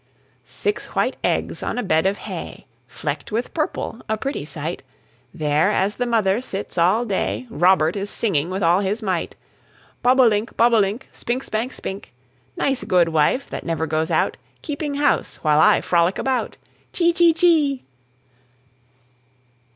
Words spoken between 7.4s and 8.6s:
Robert is singing